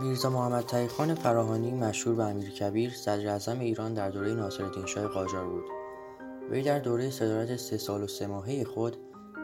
میرزا 0.00 0.30
محمد 0.30 0.66
تقیخان 0.66 1.14
فراهانی 1.14 1.70
مشهور 1.70 2.16
به 2.16 2.24
امیرکبیر 2.24 2.90
صدراعظم 2.90 3.60
ایران 3.60 3.94
در 3.94 4.10
دوره 4.10 4.34
ناصرالدین 4.34 4.86
شاه 4.86 5.08
قاجار 5.08 5.48
بود. 5.48 5.64
وی 6.50 6.62
در 6.62 6.78
دوره 6.78 7.10
صدارت 7.10 7.56
سه 7.56 7.78
سال 7.78 8.02
و 8.02 8.06
سه 8.06 8.26
ماهه 8.26 8.64
خود 8.64 8.96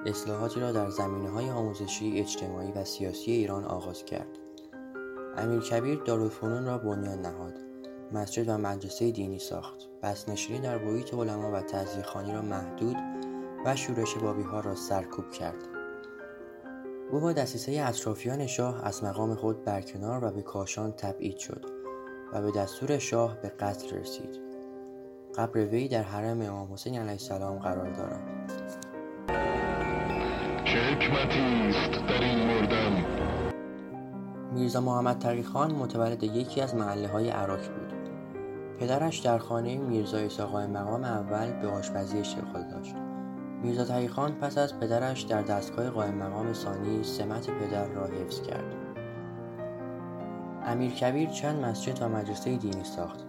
اصلاحاتی 0.07 0.61
را 0.61 0.73
در 0.73 0.91
زمینه 0.91 1.31
های 1.31 1.51
آموزشی 1.51 2.21
اجتماعی 2.21 2.73
و 2.73 2.85
سیاسی 2.85 3.33
ایران 3.33 3.65
آغاز 3.65 4.05
کرد. 4.05 4.39
امیرکبیر 5.37 6.03
دارالفنون 6.05 6.65
را 6.65 6.79
بنیان 6.79 7.21
نهاد 7.21 7.55
مسجد 8.13 8.49
و 8.49 8.59
مدرسه 8.59 9.11
دینی 9.11 9.39
ساخت 9.39 9.89
نشینی 10.29 10.59
در 10.59 10.79
محیط 10.79 11.15
علما 11.15 11.53
و 11.53 11.63
خانی 12.03 12.33
را 12.33 12.43
محدود 12.43 12.97
و 13.65 13.77
شورش 13.77 14.15
ها 14.51 14.61
را 14.61 14.75
سرکوب 14.75 15.30
کرد. 15.30 15.69
او 17.11 17.21
با 17.21 17.33
دستیسه 17.33 17.83
اطرافیان 17.87 18.47
شاه 18.47 18.87
از 18.87 19.05
مقام 19.05 19.34
خود 19.34 19.65
برکنار 19.65 20.25
و 20.25 20.30
به 20.30 20.43
کاشان 20.43 20.93
تبعید 20.93 21.39
شد 21.39 21.65
و 22.33 22.43
به 22.43 22.51
دستور 22.51 22.98
شاه 22.98 23.37
به 23.43 23.48
قتل 23.48 23.97
رسید. 23.97 24.41
قبر 25.37 25.67
وی 25.67 25.89
در 25.89 26.03
حرم 26.03 26.43
امام 26.43 26.73
حسین 26.73 26.98
علیه 26.98 27.11
السلام 27.11 27.59
قرار 27.59 27.91
دارد. 27.91 28.53
چه 30.65 30.79
حکمتی 30.79 31.41
است 31.41 31.91
در 32.09 32.20
این 32.20 32.47
مردن؟ 32.47 33.05
میرزا 34.53 34.81
محمد 34.81 35.19
تقیخان 35.19 35.73
متولد 35.73 36.23
یکی 36.23 36.61
از 36.61 36.75
محله 36.75 37.09
های 37.09 37.31
عراق 37.31 37.61
بود. 37.61 37.92
پدرش 38.79 39.19
در 39.19 39.39
خانه 39.39 39.79
میرزا 39.79 40.19
اساقای 40.19 40.67
مقام 40.67 41.05
اول 41.05 41.53
به 41.53 41.69
آشپزی 41.69 42.19
اشتغال 42.19 42.62
داشت 42.70 43.09
میرزا 43.62 43.84
تقیخان 43.84 44.32
پس 44.32 44.59
از 44.59 44.80
پدرش 44.80 45.23
در 45.23 45.42
دستگاه 45.42 45.91
قائم 45.91 46.14
مقام 46.14 46.52
ثانی 46.52 47.05
سمت 47.05 47.50
پدر 47.50 47.86
را 47.89 48.06
حفظ 48.06 48.42
کرد. 48.42 48.75
امیر 50.67 50.91
کبیر 50.91 51.28
چند 51.30 51.64
مسجد 51.64 52.02
و 52.02 52.08
مدرسه 52.08 52.56
دینی 52.56 52.84
ساخت 52.84 53.25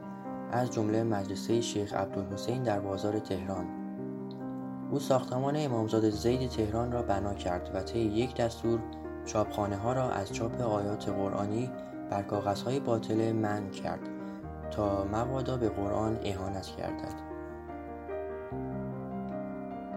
از 0.52 0.72
جمله 0.72 1.04
مدرسه 1.04 1.62
شیخ 1.62 1.94
عبدالحسین 1.94 2.64
در 2.64 2.80
بازار 2.80 3.20
تهران. 3.20 3.66
او 4.92 5.00
ساختمان 5.00 5.56
امامزاده 5.58 6.10
زید 6.10 6.50
تهران 6.50 6.92
را 6.92 7.02
بنا 7.02 7.34
کرد 7.34 7.72
و 7.74 7.84
طی 7.84 8.00
یک 8.00 8.36
دستور 8.36 8.80
چاپخانه 9.26 9.78
ها 9.78 9.94
را 9.94 10.10
از 10.10 10.34
چاپ 10.34 10.62
آیات 10.62 11.10
قرآنی 11.10 11.70
بر 12.10 12.22
کاغذهای 12.22 12.80
باطله 12.80 13.34
منع 13.34 13.70
کرد 13.70 14.00
تا 14.72 15.06
مبادا 15.06 15.58
به 15.58 15.70
قرآن 15.70 16.20
اهانت 16.24 16.76
گردد. 16.78 17.31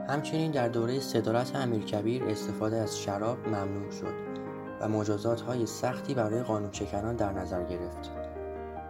همچنین 0.09 0.51
در 0.51 0.69
دوره 0.69 1.01
صدارت 1.01 1.57
امیرکبیر 1.57 2.25
استفاده 2.25 2.77
از 2.77 2.99
شراب 2.99 3.49
ممنوع 3.49 3.91
شد 3.91 4.15
و 4.81 4.89
مجازات 4.89 5.41
های 5.41 5.67
سختی 5.67 6.15
برای 6.15 6.43
قانونشکنان 6.43 7.17
در 7.17 7.33
نظر 7.33 7.65
گرفت. 7.65 8.11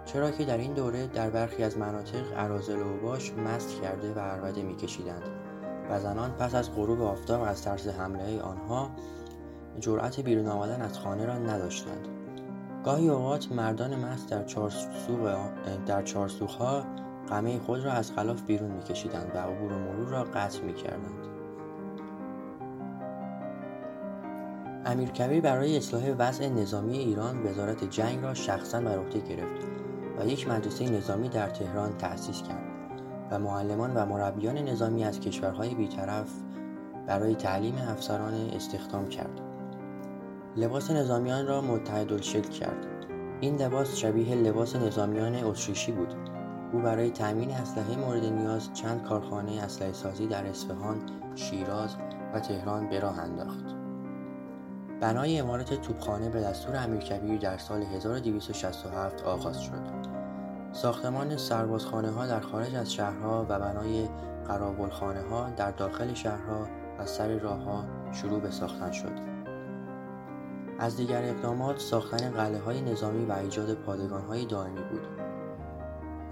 چرا 0.04 0.30
که 0.30 0.44
در 0.44 0.58
این 0.58 0.72
دوره 0.72 1.06
در 1.06 1.30
برخی 1.30 1.62
از 1.62 1.78
مناطق 1.78 2.24
ارازل 2.36 2.82
و 2.82 3.00
باش 3.02 3.32
مست 3.32 3.80
کرده 3.82 4.14
و 4.14 4.18
عربده 4.18 4.62
میکشیدند 4.62 5.22
و 5.90 6.00
زنان 6.00 6.30
پس 6.30 6.54
از 6.54 6.74
غروب 6.74 7.02
آفتاب 7.02 7.42
از 7.42 7.62
ترس 7.62 7.86
حمله 7.88 8.40
آنها 8.40 8.90
جرأت 9.80 10.20
بیرون 10.20 10.46
آمدن 10.46 10.82
از 10.82 10.98
خانه 10.98 11.26
را 11.26 11.38
نداشتند. 11.38 12.08
گاهی 12.84 13.08
اوقات 13.08 13.52
مردان 13.52 13.94
مست 13.96 14.30
در 14.30 14.44
چارسوق 14.44 15.36
در 15.86 16.02
چارسوخها 16.02 16.84
قمه 17.28 17.58
خود 17.58 17.84
را 17.84 17.92
از 17.92 18.12
خلاف 18.12 18.42
بیرون 18.42 18.70
میکشیدند 18.70 19.30
و 19.34 19.38
عبور 19.38 19.72
و 19.72 19.78
مرور 19.78 20.08
را 20.08 20.24
قطع 20.24 20.62
می‌کردند. 20.62 21.34
امیرکبیر 24.86 25.40
برای 25.40 25.76
اصلاح 25.76 26.10
وضع 26.18 26.48
نظامی 26.48 26.98
ایران 26.98 27.46
وزارت 27.46 27.84
جنگ 27.90 28.22
را 28.22 28.34
شخصا 28.34 28.80
بر 28.80 28.98
عهده 28.98 29.20
گرفت 29.20 29.66
و 30.18 30.26
یک 30.26 30.48
مدرسه 30.48 30.90
نظامی 30.90 31.28
در 31.28 31.48
تهران 31.48 31.98
تأسیس 31.98 32.42
کرد 32.42 32.64
و 33.30 33.38
معلمان 33.38 33.96
و 33.96 34.06
مربیان 34.06 34.58
نظامی 34.58 35.04
از 35.04 35.20
کشورهای 35.20 35.74
بیطرف 35.74 36.28
برای 37.06 37.34
تعلیم 37.34 37.74
افسران 37.88 38.34
استخدام 38.34 39.08
کرد. 39.08 39.40
لباس 40.56 40.90
نظامیان 40.90 41.46
را 41.46 41.60
متحدالشکل 41.60 42.48
کرد. 42.48 42.86
این 43.40 43.56
لباس 43.56 43.96
شبیه 43.96 44.34
لباس 44.34 44.76
نظامیان 44.76 45.34
اتریشی 45.34 45.92
بود. 45.92 46.33
او 46.74 46.80
برای 46.80 47.10
تأمین 47.10 47.50
اسلحه 47.50 47.96
مورد 47.96 48.24
نیاز 48.24 48.72
چند 48.72 49.02
کارخانه 49.02 49.62
اسلحه 49.62 49.92
سازی 49.92 50.26
در 50.26 50.46
اصفهان، 50.46 51.02
شیراز 51.34 51.96
و 52.34 52.40
تهران 52.40 52.88
به 52.88 53.00
راه 53.00 53.18
انداخت. 53.18 53.64
بنای 55.00 55.40
امارت 55.40 55.74
توپخانه 55.74 56.28
به 56.28 56.40
دستور 56.40 56.76
امیرکبیر 56.76 57.38
در 57.38 57.58
سال 57.58 57.82
1267 57.82 59.22
آغاز 59.22 59.62
شد. 59.62 59.82
ساختمان 60.72 61.36
سربازخانه 61.36 62.10
ها 62.10 62.26
در 62.26 62.40
خارج 62.40 62.74
از 62.74 62.92
شهرها 62.92 63.46
و 63.48 63.58
بنای 63.58 64.08
قرابلخانه 64.48 65.22
ها 65.22 65.50
در 65.50 65.70
داخل 65.70 66.14
شهرها 66.14 66.68
و 66.98 67.06
سر 67.06 67.38
ها 67.38 67.84
شروع 68.12 68.40
به 68.40 68.50
ساختن 68.50 68.90
شد. 68.90 69.34
از 70.78 70.96
دیگر 70.96 71.22
اقدامات 71.24 71.78
ساختن 71.78 72.30
قلعه 72.30 72.60
های 72.60 72.80
نظامی 72.80 73.24
و 73.24 73.32
ایجاد 73.32 73.74
پادگان 73.74 74.22
های 74.22 74.46
دائمی 74.46 74.82
بود. 74.90 75.13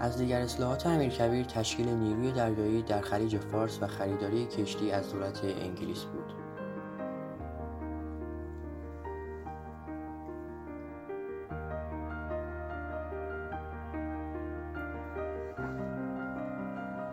از 0.03 0.17
دیگر 0.17 0.41
اصلاحات 0.41 0.87
امیرکبیر 0.87 1.45
تشکیل 1.45 1.89
نیروی 1.89 2.31
دریایی 2.31 2.81
در 2.81 3.01
خلیج 3.01 3.37
فارس 3.37 3.77
و 3.81 3.87
خریداری 3.87 4.45
کشتی 4.45 4.91
از 4.91 5.11
دولت 5.11 5.43
انگلیس 5.43 6.03
بود. 6.03 6.33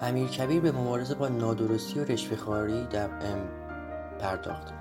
امیرکبیر 0.02 0.60
به 0.60 0.72
مبارزه 0.72 1.14
با 1.14 1.28
نادرستی 1.28 2.00
و 2.00 2.04
رشوهخواری 2.04 2.86
در 2.86 3.08
پرداخت. 4.18 4.72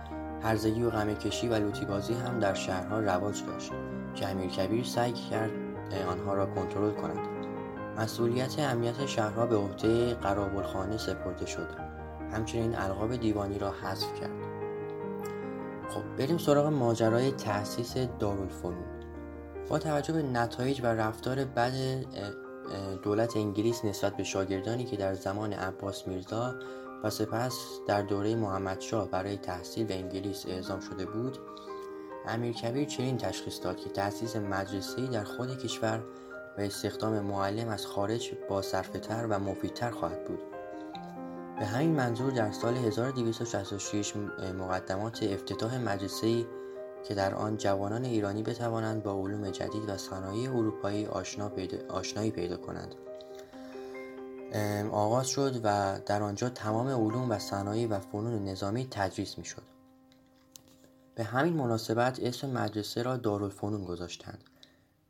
هرزگی 0.42 0.84
و 0.84 0.90
غمه 0.90 1.16
کشی 1.16 1.48
و 1.48 1.54
لوتیبازی 1.54 2.14
هم 2.14 2.40
در 2.40 2.54
شهرها 2.54 3.00
رواج 3.00 3.46
داشت 3.46 3.72
که 4.16 4.28
امیرکبیر 4.28 4.84
سعی 4.84 5.14
کرد 5.14 5.52
آنها 6.10 6.34
را 6.34 6.46
کنترل 6.46 6.92
کند. 6.92 7.39
مسئولیت 8.00 8.60
امنیت 8.60 9.06
شهرها 9.06 9.46
به 9.46 9.56
عهده 9.56 10.14
قرابلخانه 10.14 10.98
سپرده 10.98 11.46
شد 11.46 11.68
همچنین 12.32 12.76
القاب 12.76 13.16
دیوانی 13.16 13.60
را 13.60 13.72
حذف 13.72 14.14
کرد. 14.14 14.32
خب 15.90 16.16
بریم 16.18 16.38
سراغ 16.38 16.66
ماجرای 16.66 17.32
تأسیس 17.32 17.98
دارالفنون. 18.20 18.86
با 19.70 19.80
توجه 19.80 20.14
به 20.14 20.22
نتایج 20.22 20.82
و 20.84 20.86
رفتار 20.86 21.46
بد 21.46 21.74
دولت 23.04 23.38
انگلیس 23.38 23.86
نسبت 23.86 24.18
به 24.18 24.24
شاگردانی 24.24 24.86
که 24.86 24.98
در 24.98 25.14
زمان 25.14 25.54
عباس 25.54 26.08
میرزا 26.08 26.56
و 27.04 27.10
سپس 27.10 27.60
در 27.88 28.02
دوره 28.02 28.36
محمدشاه 28.36 29.08
برای 29.08 29.38
تحصیل 29.38 29.86
به 29.86 29.96
انگلیس 29.96 30.46
اعزام 30.46 30.80
شده 30.80 31.06
بود 31.06 31.38
امیرکبیر 32.28 32.88
چنین 32.88 33.18
تشخیص 33.18 33.64
داد 33.64 33.78
که 33.78 33.90
تأسیس 33.90 34.36
مدرسه‌ای 34.36 35.08
در 35.08 35.24
خود 35.24 35.58
کشور 35.58 36.04
و 36.60 36.62
استخدام 36.62 37.20
معلم 37.20 37.70
از 37.70 37.86
خارج 37.86 38.32
با 38.50 38.62
تر 38.62 39.28
و 39.30 39.40
مفیدتر 39.40 39.92
خواهد 39.92 40.26
بود. 40.26 40.40
به 41.60 41.66
همین 41.66 41.92
منظور 41.92 42.32
در 42.32 42.52
سال 42.52 42.78
1266 42.78 44.16
مقدمات 44.60 45.24
افتتاح 45.24 45.78
مدرسه‌ای 45.78 46.46
که 47.04 47.16
در 47.16 47.36
آن 47.36 47.58
جوانان 47.58 48.06
ایرانی 48.06 48.44
بتوانند 48.44 49.04
با 49.04 49.14
علوم 49.14 49.50
جدید 49.50 49.90
و 49.90 49.98
صنایع 49.98 50.50
اروپایی 50.50 51.06
آشنا 51.06 51.50
پیدا، 51.50 51.78
آشنایی 51.90 52.32
پیدا 52.32 52.58
کنند. 52.58 52.96
آغاز 54.92 55.28
شد 55.28 55.62
و 55.64 56.00
در 56.06 56.24
آنجا 56.24 56.50
تمام 56.50 56.88
علوم 56.88 57.32
و 57.32 57.40
صنایع 57.40 57.88
و 57.88 58.00
فنون 58.00 58.46
نظامی 58.46 58.88
تدریس 58.92 59.38
می‌شد. 59.38 59.64
به 61.16 61.24
همین 61.24 61.54
مناسبت 61.54 62.20
اسم 62.20 62.50
مدرسه 62.50 63.02
را 63.02 63.18
دارالفنون 63.18 63.86
گذاشتند. 63.86 64.44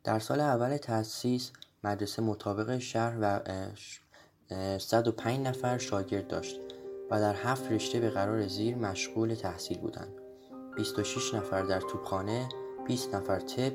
در 0.04 0.18
سال 0.18 0.40
اول 0.40 0.76
تأسیس 0.76 1.52
مدرسه 1.84 2.22
مطابق 2.22 2.78
شهر 2.78 3.16
و 3.20 3.40
105 4.78 5.46
نفر 5.46 5.78
شاگرد 5.78 6.28
داشت 6.28 6.60
و 7.10 7.20
در 7.20 7.34
هفت 7.34 7.72
رشته 7.72 8.00
به 8.00 8.10
قرار 8.10 8.46
زیر 8.46 8.76
مشغول 8.76 9.34
تحصیل 9.34 9.78
بودند. 9.78 10.12
26 10.76 11.34
نفر 11.34 11.62
در 11.62 11.80
توپخانه 11.80 12.48
20 12.86 13.14
نفر 13.14 13.40
طب 13.40 13.72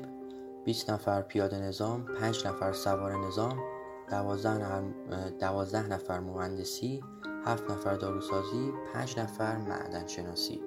20 0.64 0.90
نفر 0.90 1.22
پیاده 1.22 1.58
نظام 1.58 2.04
5 2.04 2.46
نفر 2.46 2.72
سوار 2.72 3.26
نظام 3.26 3.62
12 4.08 5.88
نفر 5.88 6.20
مهندسی 6.20 7.04
7 7.44 7.70
نفر 7.70 7.94
داروسازی 7.94 8.72
5 8.94 9.18
نفر 9.18 9.56
معدن 9.56 10.06
شناسی 10.06 10.60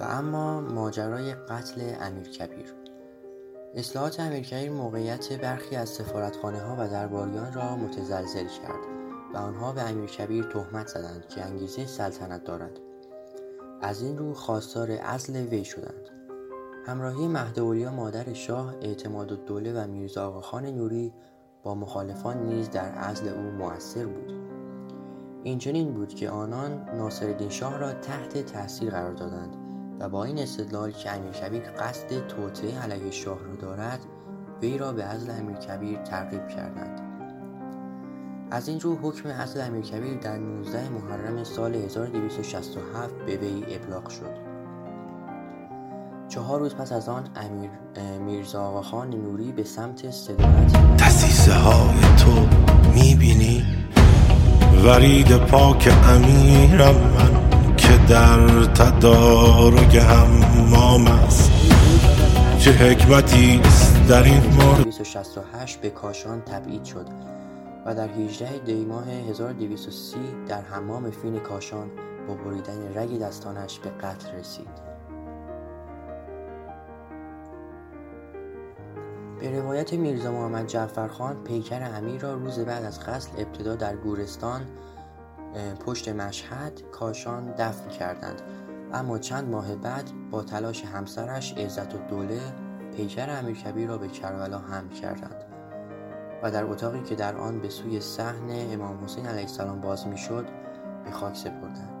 و 0.00 0.02
اما 0.02 0.60
ماجرای 0.60 1.34
قتل 1.34 1.94
امیر 2.00 2.28
کبیر. 2.28 2.79
اصلاحات 3.74 4.20
امیرکبیر 4.20 4.70
موقعیت 4.70 5.32
برخی 5.32 5.76
از 5.76 6.00
ها 6.00 6.76
و 6.78 6.88
درباریان 6.88 7.52
را 7.52 7.76
متزلزل 7.76 8.46
کرد 8.46 8.84
و 9.34 9.36
آنها 9.36 9.72
به 9.72 9.82
امیرکبیر 9.82 10.44
تهمت 10.44 10.86
زدند 10.86 11.28
که 11.28 11.42
انگیزه 11.42 11.86
سلطنت 11.86 12.44
دارد 12.44 12.80
از 13.82 14.02
این 14.02 14.18
رو 14.18 14.34
خواستار 14.34 14.98
ازل 15.02 15.36
وی 15.36 15.64
شدند. 15.64 16.10
همراهی 16.86 17.28
مهدولیا 17.28 17.90
مادر 17.90 18.32
شاه 18.32 18.74
اعتماد 18.82 19.32
الدوله 19.32 19.72
و 19.72 19.86
میرزا 19.86 20.28
آقاخان 20.28 20.66
نوری 20.66 21.12
با 21.62 21.74
مخالفان 21.74 22.46
نیز 22.46 22.70
در 22.70 22.92
ازل 22.98 23.28
او 23.28 23.42
موثر 23.42 24.06
بود. 24.06 24.32
اینچنین 25.42 25.94
بود 25.94 26.14
که 26.14 26.30
آنان 26.30 26.88
ناصرالدین 26.96 27.48
شاه 27.48 27.78
را 27.78 27.92
تحت 27.92 28.38
تاثیر 28.38 28.90
قرار 28.90 29.12
دادند. 29.12 29.59
و 30.00 30.08
با 30.08 30.24
این 30.24 30.38
استدلال 30.38 30.90
که 30.90 31.10
امیرکبیر 31.10 31.62
قصد 31.62 32.26
توطعه 32.26 32.78
علیه 32.78 33.10
شاه 33.10 33.38
را 33.44 33.54
دارد 33.54 34.00
وی 34.62 34.78
را 34.78 34.92
به 34.92 35.04
عزل 35.04 35.30
امیرکبیر 35.30 35.98
ترغیب 35.98 36.48
کردند. 36.48 37.00
از 38.50 38.68
این 38.68 38.80
رو 38.80 38.96
حکم 39.02 39.28
عزل 39.28 39.60
امیرکبیر 39.60 40.18
در 40.18 40.38
19 40.38 40.88
محرم 40.88 41.44
سال 41.44 41.74
1267 41.74 43.14
به 43.26 43.36
وی 43.36 43.64
ابلاغ 43.74 44.08
شد. 44.08 44.50
چهار 46.28 46.60
روز 46.60 46.74
پس 46.74 46.92
از 46.92 47.08
آن 47.08 47.28
امیر 47.36 47.70
میرزا 48.20 48.62
آقاخان 48.62 49.10
نوری 49.10 49.52
به 49.52 49.64
سمت 49.64 50.10
صدارت 50.10 50.96
دسیسه 50.96 51.54
های 51.54 52.16
تو 52.18 52.46
می‌بینی؟ 52.94 53.64
ورید 54.84 55.36
پاک 55.36 55.88
امیرم 56.08 56.94
من. 56.94 57.59
در 58.10 58.64
تدارک 58.64 59.94
همام 59.94 61.06
است. 61.06 61.50
چه 62.58 62.70
حکمتی 62.70 63.60
است 63.64 64.08
در 64.08 64.22
این 64.22 64.42
مورد؟ 64.42 64.82
268 64.82 65.80
به 65.80 65.90
کاشان 65.90 66.40
تبعید 66.40 66.84
شد 66.84 67.06
و 67.86 67.94
در 67.94 68.08
18 68.08 68.58
دی 68.58 68.84
ماه 68.84 69.08
1230 69.08 70.18
در 70.48 70.62
حمام 70.62 71.10
فین 71.10 71.38
کاشان 71.38 71.90
با 72.28 72.34
بریدن 72.34 72.94
رگ 72.94 73.18
دستانش 73.18 73.78
به 73.78 73.90
قتل 73.90 74.38
رسید. 74.38 74.90
به 79.40 79.60
روایت 79.60 79.92
میرزا 79.92 80.32
محمد 80.32 80.66
جعفرخان 80.66 81.44
پیکر 81.44 81.82
امیر 81.82 82.20
را 82.20 82.34
روز 82.34 82.58
بعد 82.58 82.84
از 82.84 83.00
قتل 83.00 83.28
ابتدا 83.38 83.74
در 83.74 83.96
گورستان 83.96 84.60
پشت 85.86 86.08
مشهد 86.08 86.82
کاشان 86.92 87.54
دفن 87.58 87.88
کردند. 87.88 88.42
اما 88.92 89.18
چند 89.18 89.48
ماه 89.48 89.76
بعد 89.76 90.10
با 90.30 90.42
تلاش 90.42 90.84
همسرش 90.84 91.52
عزت 91.52 91.94
الدوله 91.94 92.40
پیکر 92.96 93.30
امیرکبیر 93.30 93.88
را 93.88 93.98
به 93.98 94.08
کربلا 94.08 94.58
حمل 94.58 94.88
کردند. 94.88 95.44
و 96.42 96.50
در 96.50 96.64
اتاقی 96.64 97.02
که 97.02 97.14
در 97.14 97.36
آن 97.36 97.60
به 97.60 97.68
سوی 97.68 98.00
صحن 98.00 98.72
امام 98.72 99.04
حسین 99.04 99.26
علیه 99.26 99.40
السلام 99.40 99.80
باز 99.80 100.06
می‌شد 100.06 100.46
به 101.04 101.10
خاک 101.10 101.36
سپردند. 101.36 101.99